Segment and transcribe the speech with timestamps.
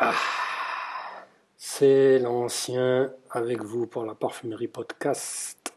[0.00, 0.14] Ah,
[1.56, 5.74] c'est l'ancien avec vous pour la parfumerie podcast.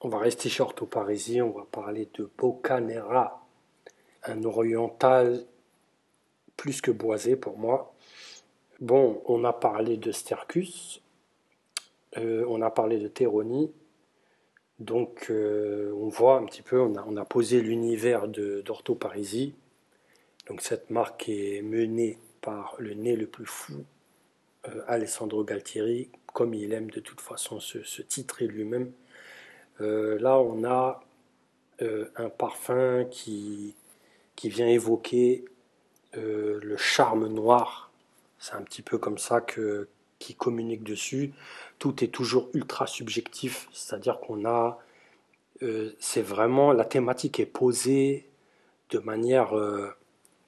[0.00, 3.46] On va rester short au Parisis, on va parler de Bocanera,
[4.24, 5.46] un oriental
[6.56, 7.94] plus que boisé pour moi.
[8.80, 11.02] Bon, on a parlé de Stercus,
[12.18, 13.72] euh, on a parlé de Teroni,
[14.82, 19.54] donc euh, on voit un petit peu, on a, posé l'univers d'Ortho Parisi.
[20.48, 23.84] Donc cette marque est menée par le nez le plus fou,
[24.68, 28.90] euh, Alessandro Galtieri, comme il aime de toute façon se, se titrer lui-même.
[29.80, 31.02] Euh, là on a
[32.16, 33.74] un parfum qui,
[34.36, 35.44] qui vient évoquer
[36.14, 37.90] le charme noir.
[38.38, 39.88] C'est un petit peu comme ça que,
[40.22, 41.32] qui communique dessus.
[41.78, 44.78] Tout est toujours ultra subjectif, c'est-à-dire qu'on a,
[45.62, 48.28] euh, c'est vraiment, la thématique est posée
[48.90, 49.90] de manière euh,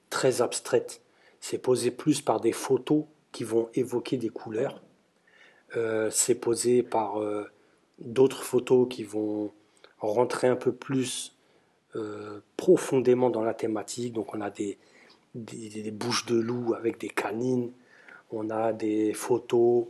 [0.09, 1.01] très abstraite.
[1.41, 4.81] C'est posé plus par des photos qui vont évoquer des couleurs.
[5.75, 7.19] Euh, c'est posé par
[7.99, 9.51] d'autres photos qui vont
[9.99, 11.35] rentrer un peu plus
[12.57, 14.13] profondément dans la thématique.
[14.13, 14.77] Donc on a des,
[15.33, 17.71] des bouches de loup avec des canines,
[18.35, 19.85] on a des photos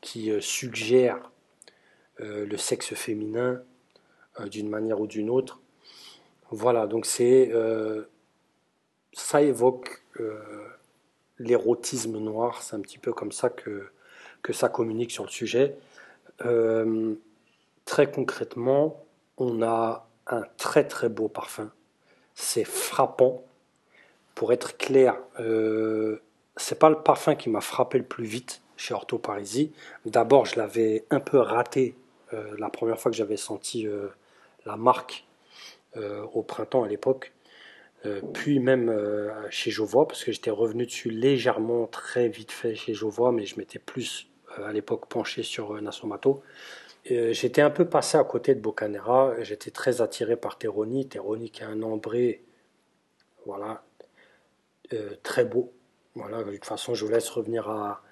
[0.00, 1.30] qui euh, suggèrent
[2.20, 3.62] euh, le sexe féminin
[4.40, 5.60] euh, d'une manière ou d'une autre.
[6.50, 7.52] Voilà, donc c'est
[9.12, 10.02] ça évoque
[11.38, 13.88] l'érotisme noir, c'est un petit peu comme ça que,
[14.42, 15.76] que ça communique sur le sujet.
[17.84, 19.00] très concrètement,
[19.36, 21.70] on a un très très beau parfum.
[22.34, 23.44] C'est frappant.
[24.34, 25.16] Pour être clair,
[26.60, 29.72] c'est pas le parfum qui m'a frappé le plus vite chez Ortho Parisi.
[30.06, 31.96] D'abord, je l'avais un peu raté
[32.32, 34.08] euh, la première fois que j'avais senti euh,
[34.64, 35.26] la marque
[35.96, 37.32] euh, au printemps à l'époque.
[38.32, 38.90] puis même
[39.50, 43.58] chez Jovois, parce que j'étais revenu dessus légèrement, très vite fait chez Jovois, mais je
[43.58, 46.42] m'étais plus à l'époque penché sur Nasomato.
[47.04, 51.08] J'étais un peu passé à côté de Bocanera, j'étais très attiré par Teroni.
[51.08, 52.42] Teroni qui a un ambré,
[53.44, 53.82] voilà,
[55.22, 55.70] très beau,
[56.14, 58.02] voilà, de toute façon, je vous laisse revenir à,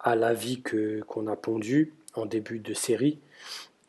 [0.00, 3.18] à l'avis qu'on a pondu en début de série.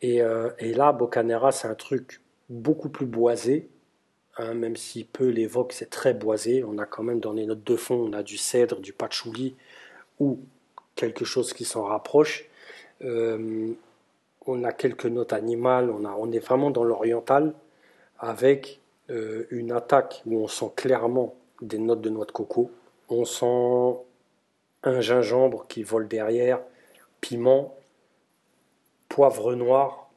[0.02, 3.68] Et, euh, et là, Bocanera, c'est un truc beaucoup plus boisé,
[4.36, 6.64] hein, même si peu l'évoque, c'est très boisé.
[6.64, 9.56] On a quand même dans les notes de fond, on a du cèdre, du patchouli
[10.20, 10.40] ou
[10.94, 12.48] quelque chose qui s'en rapproche.
[13.02, 13.72] Euh,
[14.46, 17.52] on a quelques notes animales, on, a, on est vraiment dans l'oriental
[18.18, 22.70] avec euh, une attaque où on sent clairement des notes de noix de coco,
[23.08, 24.00] on sent
[24.82, 26.60] un gingembre qui vole derrière,
[27.20, 27.74] piment,
[29.08, 30.10] poivre noir,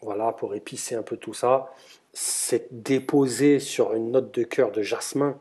[0.00, 1.72] voilà, pour épicer un peu tout ça.
[2.12, 5.38] C'est déposé sur une note de cœur de jasmin.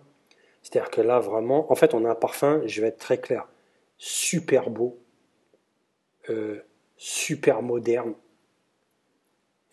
[0.62, 3.48] C'est-à-dire que là, vraiment, en fait, on a un parfum, je vais être très clair,
[3.98, 5.00] super beau,
[6.30, 6.62] euh,
[6.98, 8.14] super moderne,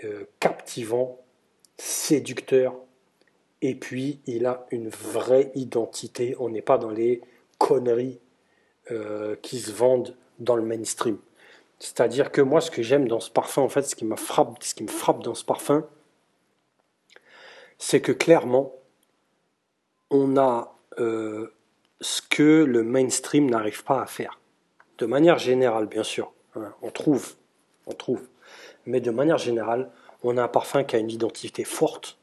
[0.04, 1.20] euh, captivant,
[1.76, 2.76] séducteur,
[3.62, 6.36] et puis, il a une vraie identité.
[6.38, 7.22] On n'est pas dans les
[7.58, 8.20] conneries
[8.90, 11.18] euh, qui se vendent dans le mainstream.
[11.78, 14.62] C'est-à-dire que moi, ce que j'aime dans ce parfum, en fait, ce qui, me frappe,
[14.62, 15.86] ce qui me frappe dans ce parfum,
[17.78, 18.72] c'est que clairement,
[20.10, 21.52] on a euh,
[22.00, 24.38] ce que le mainstream n'arrive pas à faire.
[24.98, 26.32] De manière générale, bien sûr.
[26.54, 27.34] Hein, on trouve,
[27.86, 28.22] on trouve.
[28.86, 29.90] Mais de manière générale,
[30.22, 32.18] on a un parfum qui a une identité forte,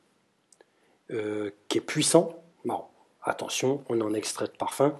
[1.12, 2.36] euh, qui est puissant.
[2.66, 2.84] Bon,
[3.24, 4.97] attention, on en extrait de parfum.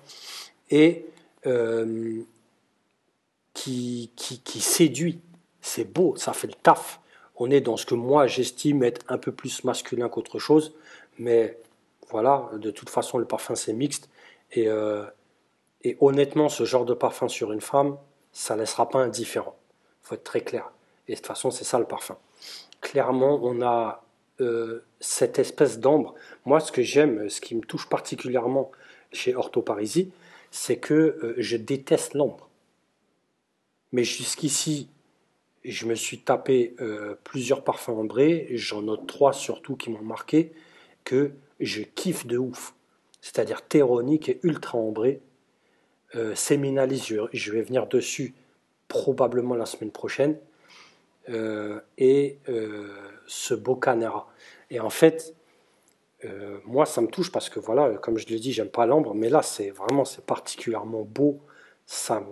[0.70, 1.06] Et
[1.46, 2.22] euh,
[3.54, 5.22] qui, qui, séduit.
[5.62, 7.00] C'est beau, ça fait le taf.
[7.36, 10.76] On est dans ce que moi j'estime être un peu plus masculin qu'autre chose.
[11.20, 11.58] Mais
[12.10, 14.10] voilà, de toute façon, le parfum c'est mixte.
[14.52, 15.06] Et, euh,
[15.84, 17.98] et honnêtement, ce genre de parfum sur une femme,
[18.32, 19.56] ça ne laissera pas indifférent.
[20.04, 20.72] Il faut être très clair.
[21.08, 22.18] Et de toute façon, c'est ça le parfum.
[22.82, 24.03] Clairement, on a
[24.42, 26.16] euh, cette espèce d'ambre.
[26.46, 28.72] Moi, ce que j'aime, ce qui me touche particulièrement
[29.12, 30.12] chez Ortho Parisi,
[30.50, 32.50] c'est que euh, je déteste l'ambre.
[33.92, 34.90] Mais jusqu'ici,
[35.64, 40.52] je me suis tapé euh, plusieurs parfums ambrés, j'en note trois surtout qui m'ont marqué,
[41.04, 42.74] que je kiffe de ouf.
[43.22, 45.22] C'est-à-dire Théronique et ultra ambré.
[46.36, 48.36] Séminalis, je, vais venir dessus
[48.88, 50.38] probablement la semaine prochaine.
[51.28, 52.38] Et
[53.28, 54.28] ce Bocanera.
[54.70, 55.34] Et en fait,
[56.26, 59.14] euh, moi, ça me touche parce que, voilà, comme je l'ai dit, j'aime pas l'ambre,
[59.14, 61.40] mais là, c'est vraiment, c'est particulièrement beau.
[61.86, 62.24] Ça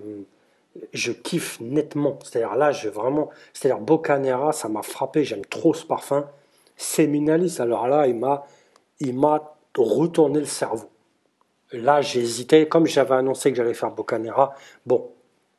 [0.94, 2.18] je kiffe nettement.
[2.24, 3.84] C'est-à-dire là, je vraiment, c'est-à-dire
[4.54, 5.26] ça m'a frappé.
[5.26, 6.30] J'aime trop ce parfum.
[6.78, 8.46] Seminalis, alors là, il m'a,
[9.00, 10.90] il m'a retourner le cerveau.
[11.74, 12.68] Là, hésité.
[12.70, 14.56] Comme j'avais annoncé que j'allais faire Bocanera,
[14.86, 15.10] bon,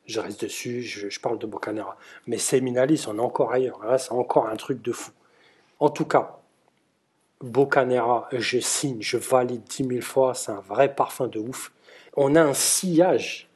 [0.06, 1.96] je reste dessus, je, parle de Bocanera.
[2.26, 3.80] Mais Seminalis, on est encore ailleurs.
[3.98, 5.12] C'est encore un truc de fou.
[5.78, 6.40] En tout cas,
[7.40, 11.72] Bocanera, je signe, je valide 10 000 fois, c'est un vrai parfum de ouf.
[12.16, 13.48] On a un sillage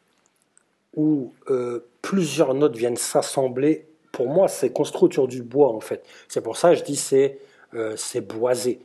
[0.95, 3.87] où euh, plusieurs notes viennent s'assembler.
[4.13, 6.05] Pour moi, c'est construit autour du bois, en fait.
[6.29, 7.39] C'est pour ça que je dis c'est
[7.75, 8.81] euh, c'est boisé.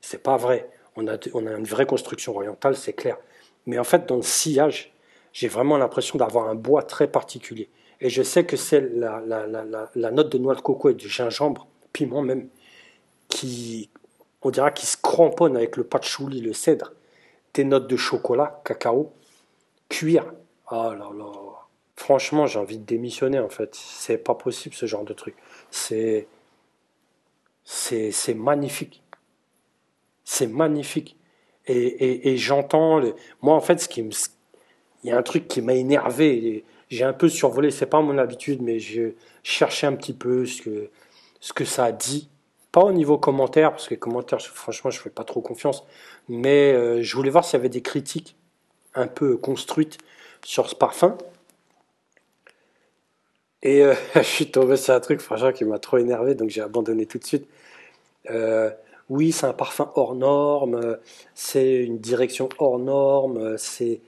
[0.00, 0.70] C'est pas vrai.
[0.96, 3.18] On a une vraie construction orientale, c'est clair.
[3.66, 4.92] Mais en fait, dans le sillage,
[5.32, 7.68] j'ai vraiment l'impression d'avoir un bois très particulier.
[8.00, 9.20] Et je sais que c'est la,
[10.10, 12.48] note de noix de coco et du gingembre, piment même,
[13.28, 13.90] qui,
[14.42, 16.92] on dirait, qui se cramponne avec le patchouli, le cèdre,
[17.54, 19.12] des notes de chocolat, cacao,
[19.88, 20.32] cuir.
[20.70, 21.32] Oh là là.
[21.96, 23.74] Franchement, j'ai envie de démissionner en fait.
[23.74, 25.36] C'est pas possible ce genre de truc.
[25.70, 26.26] C'est
[27.64, 29.02] c'est magnifique.
[30.24, 31.16] C'est magnifique.
[31.66, 33.00] Et, et, j'entends.
[33.42, 34.10] Moi, en fait, ce qui me,
[35.02, 36.64] il y a un truc qui m'a énervé.
[36.88, 39.12] J'ai un peu survolé, c'est pas mon habitude, mais je
[39.42, 40.90] cherchais un petit peu ce que,
[41.40, 42.28] ce que ça a dit.
[42.72, 45.84] Pas au niveau commentaire, parce que les commentaires, franchement, je fais pas trop confiance.
[46.28, 48.36] Mais euh, je voulais voir s'il y avait des critiques
[48.94, 49.98] un peu construites
[50.44, 51.16] sur ce parfum.
[53.62, 56.62] Et euh, je suis tombé sur un truc, franchement, qui m'a trop énervé, donc j'ai
[56.62, 57.48] abandonné tout de suite.
[58.30, 58.70] Euh,
[59.08, 60.98] oui, c'est un parfum hors norme,
[61.34, 64.00] c'est une direction hors norme, c'est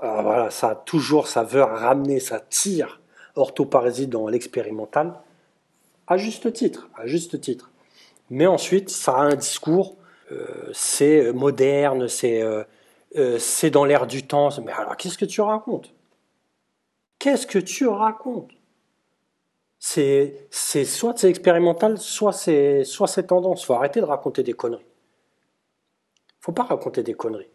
[0.00, 3.00] ah, voilà, ça toujours, ça veut ramener, ça tire
[3.36, 5.14] orthoparésie dans l'expérimental,
[6.06, 7.70] à juste titre, à juste titre.
[8.30, 9.96] Mais ensuite, ça a un discours,
[10.32, 12.42] euh, c'est moderne, c'est
[13.38, 14.50] c'est dans l'air du temps.
[14.64, 15.92] Mais alors, qu'est-ce que tu racontes?
[17.18, 18.52] Qu'est-ce que tu racontes?
[19.78, 20.48] C'est
[20.84, 23.64] soit c'est expérimental, soit c'est soit c'est tendance.
[23.64, 24.84] Faut arrêter de raconter des conneries.
[26.40, 27.48] Faut pas raconter des conneries.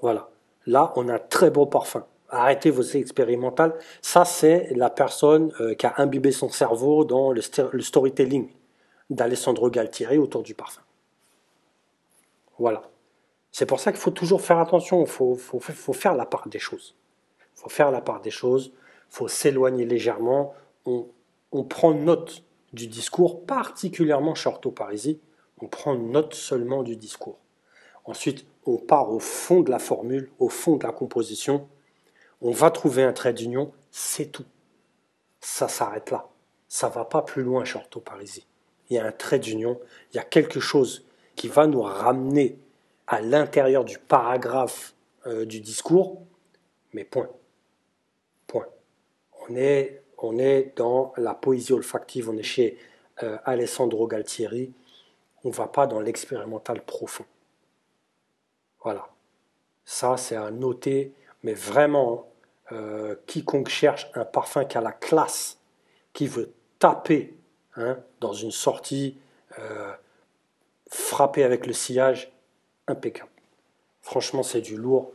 [0.00, 0.28] Voilà.
[0.66, 2.06] Là, on a très beau parfum.
[2.28, 3.74] Arrêtez vos expérimentales.
[4.02, 7.40] Ça, c'est la personne euh, qui a imbibé son cerveau dans le,
[7.80, 8.48] storytelling
[9.10, 10.82] d'Alessandro Galtieri autour du parfum.
[12.58, 12.82] Voilà.
[13.52, 15.02] C'est pour ça qu'il faut toujours faire attention.
[15.02, 15.36] Il faut,
[15.92, 16.96] faire la part des choses.
[17.56, 18.72] Il faut faire la part des choses.
[19.10, 20.54] Il faut s'éloigner légèrement.
[20.86, 21.06] On,
[21.62, 25.20] prend note du discours, particulièrement chez Orthoparisie,
[25.60, 27.38] on prend note seulement du discours.
[28.04, 31.68] Ensuite, on part au fond de la formule, au fond de la composition,
[32.40, 34.46] on va trouver un trait d'union, c'est tout.
[35.40, 36.28] Ça s'arrête là.
[36.68, 38.46] Ça va pas plus loin chez Orthoparisie.
[38.90, 39.80] Il y a un trait d'union,
[40.12, 41.06] il y a quelque chose
[41.36, 42.58] qui va nous ramener
[43.06, 44.94] à l'intérieur du paragraphe
[45.26, 46.22] euh, du discours,
[46.92, 47.28] mais point.
[48.46, 48.66] Point.
[49.48, 52.78] On est on est dans la poésie olfactive, on est chez
[53.22, 54.72] euh, Alessandro Galtieri,
[55.44, 57.24] on ne va pas dans l'expérimental profond.
[58.84, 59.08] Voilà.
[59.84, 62.28] Ça, c'est à noter, mais vraiment,
[62.72, 65.58] euh, quiconque cherche un parfum qui a la classe,
[66.12, 67.34] qui veut taper
[67.76, 69.18] hein, dans une sortie,
[69.58, 69.92] euh,
[70.90, 72.32] frapper avec le sillage,
[72.86, 73.30] impeccable.
[74.00, 75.12] Franchement, c'est du lourd.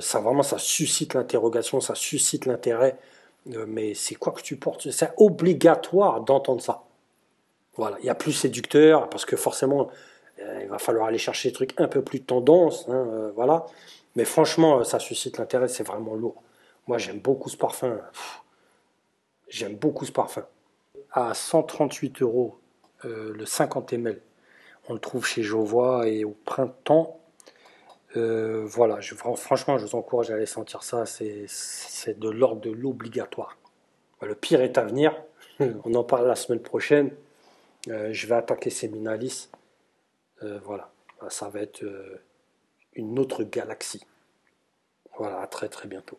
[0.00, 2.98] ça vraiment, ça suscite l'interrogation, ça suscite l'intérêt.
[3.48, 4.90] Euh, mais c'est quoi que tu portes?
[4.90, 6.84] C'est obligatoire d'entendre ça.
[7.76, 9.84] Voilà, il y a plus séducteur parce que forcément, euh,
[10.62, 13.66] il va falloir aller chercher des trucs un peu plus tendance, hein, euh, voilà.
[14.16, 16.42] Mais franchement, ça suscite l'intérêt, c'est vraiment lourd.
[16.86, 18.00] Moi, j'aime beaucoup ce parfum.
[19.48, 20.44] J'aime beaucoup ce parfum.
[21.12, 22.58] À 138 euros,
[23.04, 24.20] le 50 ml,
[24.88, 27.20] on le trouve chez Jovois et au printemps,
[28.16, 28.98] euh, voilà,
[29.36, 31.04] franchement, je vous encourage à aller sentir ça.
[31.06, 33.56] C'est de l'ordre de l'obligatoire.
[34.22, 35.14] Le pire est à venir.
[35.84, 37.10] On en parle la semaine prochaine.
[37.88, 39.48] Euh, je vais attaquer Seminalis.
[40.42, 40.92] Euh, voilà,
[41.28, 41.84] ça va être
[42.94, 44.04] une autre galaxie.
[45.16, 46.18] Voilà, à très très bientôt.